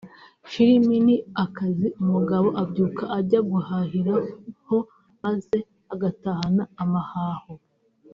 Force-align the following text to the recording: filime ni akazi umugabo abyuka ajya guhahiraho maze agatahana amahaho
filime 0.49 0.95
ni 1.07 1.15
akazi 1.43 1.87
umugabo 2.01 2.47
abyuka 2.61 3.03
ajya 3.17 3.39
guhahiraho 3.51 4.77
maze 5.23 5.57
agatahana 5.93 6.63
amahaho 6.83 7.51